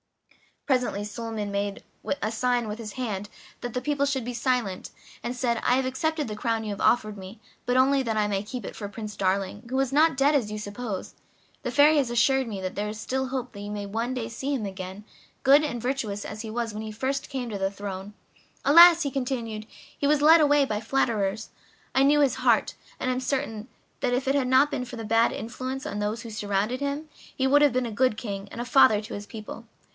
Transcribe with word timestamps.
Presently 0.65 1.03
Suliman 1.03 1.51
made 1.51 1.83
a 2.23 2.31
sign 2.31 2.67
with 2.67 2.79
his 2.79 2.93
hand 2.93 3.29
that 3.59 3.73
the 3.75 3.81
people 3.81 4.05
should 4.07 4.25
be 4.25 4.33
silent, 4.33 4.89
and 5.21 5.35
said: 5.35 5.59
"I 5.63 5.75
have 5.75 5.85
accepted 5.85 6.27
the 6.27 6.35
crown 6.35 6.63
you 6.63 6.71
have 6.71 6.81
offered 6.81 7.17
me, 7.17 7.39
but 7.67 7.77
only 7.77 8.01
that 8.01 8.15
I 8.17 8.27
may 8.27 8.41
keep 8.41 8.65
it 8.65 8.75
for 8.75 8.87
Prince 8.89 9.15
Darling, 9.15 9.67
who 9.69 9.79
is 9.79 9.91
not 9.93 10.15
dead 10.17 10.33
as 10.33 10.49
you 10.51 10.57
suppose; 10.57 11.13
the 11.61 11.71
Fairy 11.71 11.97
has 11.97 12.09
assured 12.09 12.47
me 12.47 12.59
that 12.61 12.73
there 12.73 12.87
is 12.87 12.99
still 12.99 13.27
hope 13.27 13.51
that 13.51 13.59
you 13.59 13.69
may 13.69 13.91
some 13.91 14.13
day 14.15 14.27
see 14.29 14.55
him 14.55 14.65
again, 14.65 15.03
good 15.43 15.63
and 15.63 15.79
virtuous 15.81 16.25
as 16.25 16.41
he 16.41 16.49
was 16.49 16.73
when 16.73 16.81
he 16.81 16.91
first 16.91 17.29
came 17.29 17.49
to 17.49 17.59
the 17.59 17.69
throne. 17.69 18.15
Alas!" 18.65 19.03
he 19.03 19.11
continued, 19.11 19.67
"he 19.95 20.07
was 20.07 20.21
led 20.21 20.41
away 20.41 20.65
by 20.65 20.79
flatterers. 20.79 21.49
I 21.93 22.01
knew 22.03 22.21
his 22.21 22.35
heart, 22.35 22.73
and 22.99 23.11
am 23.11 23.19
certain 23.19 23.67
that 23.99 24.13
if 24.13 24.27
it 24.27 24.35
had 24.35 24.47
not 24.47 24.71
been 24.71 24.85
for 24.85 24.95
the 24.95 25.03
bad 25.05 25.31
influence 25.31 25.85
of 25.85 25.99
those 25.99 26.21
who 26.23 26.31
surrounded 26.31 26.79
him 26.79 27.07
he 27.13 27.45
would 27.45 27.61
have 27.61 27.73
been 27.73 27.85
a 27.85 27.91
good 27.91 28.17
king 28.17 28.47
and 28.51 28.59
a 28.61 28.65
father 28.65 29.01
to 29.01 29.13
his 29.13 29.27
people. 29.27 29.65